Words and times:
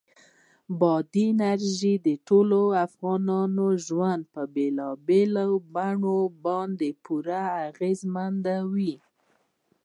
بادي 0.79 1.25
انرژي 1.33 1.93
د 2.07 2.07
ټولو 2.27 2.59
افغانانو 2.85 3.65
ژوند 3.85 4.21
په 4.33 4.41
بېلابېلو 4.55 5.49
بڼو 5.73 6.19
باندې 6.45 6.89
پوره 7.03 7.41
اغېزمنوي. 7.69 8.95